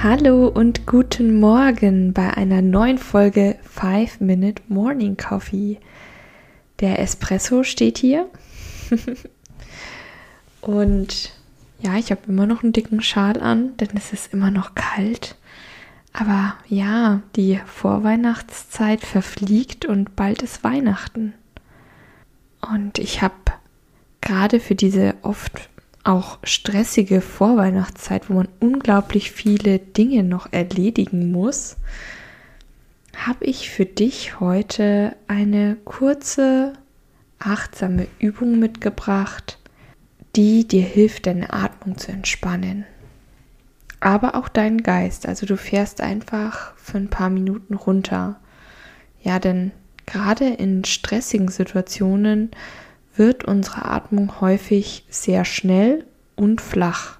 [0.00, 5.80] Hallo und guten Morgen bei einer neuen Folge 5 Minute Morning Coffee.
[6.78, 8.28] Der Espresso steht hier.
[10.60, 11.32] und
[11.80, 15.34] ja, ich habe immer noch einen dicken Schal an, denn es ist immer noch kalt.
[16.12, 21.34] Aber ja, die Vorweihnachtszeit verfliegt und bald ist Weihnachten.
[22.60, 23.34] Und ich habe
[24.20, 25.68] gerade für diese oft
[26.08, 31.76] auch stressige Vorweihnachtszeit, wo man unglaublich viele Dinge noch erledigen muss,
[33.14, 36.72] habe ich für dich heute eine kurze,
[37.38, 39.58] achtsame Übung mitgebracht,
[40.34, 42.86] die dir hilft, deine Atmung zu entspannen.
[44.00, 45.26] Aber auch deinen Geist.
[45.26, 48.40] Also du fährst einfach für ein paar Minuten runter.
[49.20, 49.72] Ja, denn
[50.06, 52.50] gerade in stressigen Situationen
[53.18, 57.18] wird unsere Atmung häufig sehr schnell und flach.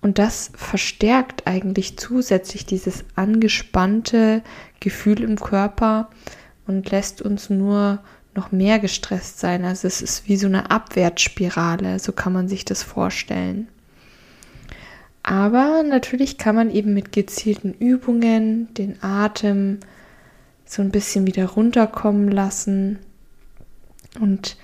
[0.00, 4.42] Und das verstärkt eigentlich zusätzlich dieses angespannte
[4.80, 6.08] Gefühl im Körper
[6.66, 7.98] und lässt uns nur
[8.34, 9.64] noch mehr gestresst sein.
[9.64, 13.66] Also es ist wie so eine Abwärtsspirale, so kann man sich das vorstellen.
[15.24, 19.80] Aber natürlich kann man eben mit gezielten Übungen den Atem
[20.64, 23.00] so ein bisschen wieder runterkommen lassen
[24.18, 24.56] und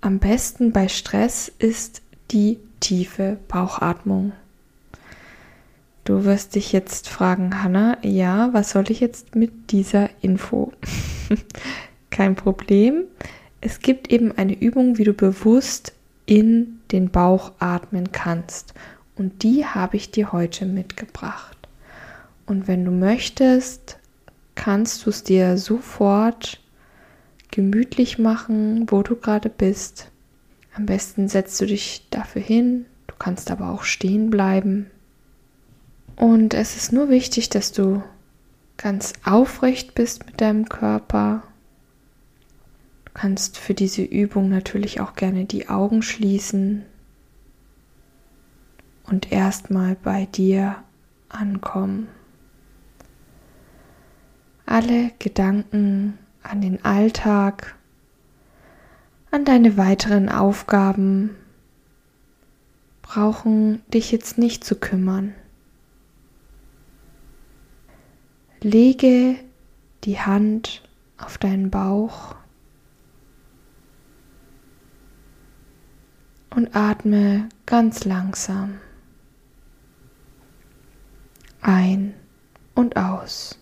[0.00, 4.32] am besten bei Stress ist die tiefe Bauchatmung.
[6.04, 10.72] Du wirst dich jetzt fragen, Hanna, ja, was soll ich jetzt mit dieser Info?
[12.10, 13.04] Kein Problem.
[13.60, 15.92] Es gibt eben eine Übung, wie du bewusst
[16.26, 18.74] in den Bauch atmen kannst.
[19.14, 21.56] Und die habe ich dir heute mitgebracht.
[22.46, 23.98] Und wenn du möchtest,
[24.56, 26.61] kannst du es dir sofort
[27.52, 30.10] gemütlich machen, wo du gerade bist.
[30.74, 34.90] Am besten setzt du dich dafür hin, du kannst aber auch stehen bleiben.
[36.16, 38.02] Und es ist nur wichtig, dass du
[38.76, 41.42] ganz aufrecht bist mit deinem Körper.
[43.04, 46.84] Du kannst für diese Übung natürlich auch gerne die Augen schließen
[49.04, 50.82] und erstmal bei dir
[51.28, 52.08] ankommen.
[54.64, 57.76] Alle Gedanken an den Alltag,
[59.30, 61.36] an deine weiteren Aufgaben
[63.00, 65.34] brauchen dich jetzt nicht zu kümmern.
[68.60, 69.36] Lege
[70.04, 70.82] die Hand
[71.18, 72.34] auf deinen Bauch
[76.50, 78.78] und atme ganz langsam
[81.60, 82.14] ein
[82.74, 83.58] und aus.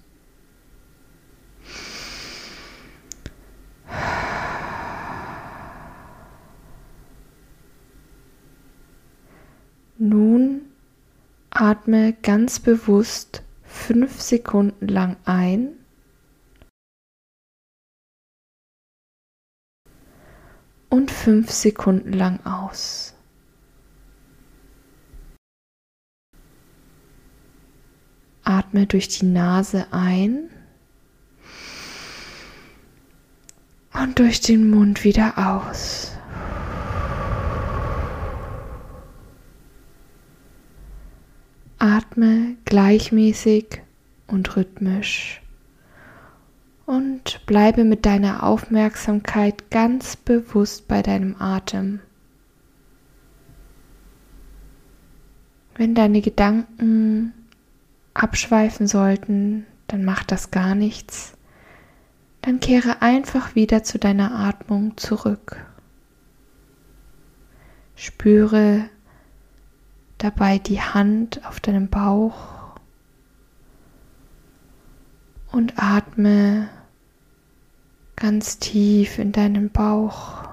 [10.03, 10.63] Nun
[11.51, 15.75] atme ganz bewusst fünf Sekunden lang ein
[20.89, 23.13] und fünf Sekunden lang aus.
[28.43, 30.49] Atme durch die Nase ein
[33.93, 36.13] und durch den Mund wieder aus.
[41.81, 43.81] Atme gleichmäßig
[44.27, 45.41] und rhythmisch
[46.85, 52.01] und bleibe mit deiner Aufmerksamkeit ganz bewusst bei deinem Atem.
[55.77, 57.33] Wenn deine Gedanken
[58.13, 61.33] abschweifen sollten, dann macht das gar nichts.
[62.43, 65.57] Dann kehre einfach wieder zu deiner Atmung zurück.
[67.95, 68.85] Spüre
[70.21, 72.77] dabei die Hand auf deinem Bauch
[75.51, 76.69] und atme
[78.17, 80.45] ganz tief in deinen Bauch.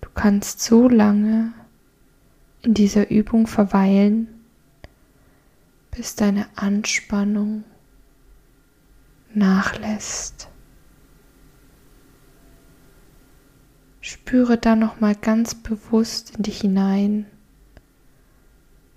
[0.00, 1.52] Du kannst so lange
[2.62, 4.26] in dieser Übung verweilen,
[5.92, 7.62] bis deine Anspannung
[9.38, 10.48] nachlässt.
[14.00, 17.26] Spüre da noch mal ganz bewusst in dich hinein,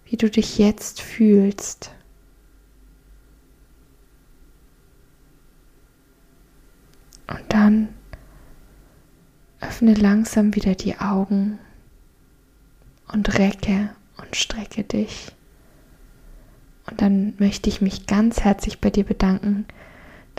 [0.05, 1.91] wie du dich jetzt fühlst.
[7.27, 7.89] Und dann
[9.61, 11.59] öffne langsam wieder die Augen
[13.11, 15.31] und recke und strecke dich.
[16.89, 19.65] Und dann möchte ich mich ganz herzlich bei dir bedanken,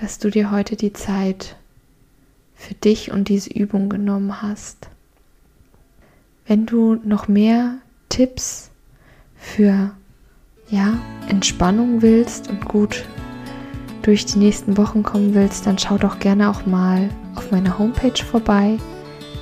[0.02, 1.54] dass du dir heute die Zeit
[2.56, 4.88] für dich und diese Übung genommen hast.
[6.44, 7.76] Wenn du noch mehr
[8.08, 8.72] Tipps
[9.37, 9.93] für
[10.70, 13.04] ja, Entspannung willst und gut
[14.02, 18.25] durch die nächsten Wochen kommen willst, dann schau doch gerne auch mal auf meiner Homepage
[18.25, 18.78] vorbei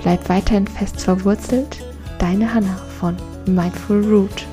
[0.01, 1.86] Bleib weiterhin fest verwurzelt,
[2.18, 3.15] deine Hanna von
[3.45, 4.47] Mindful Root.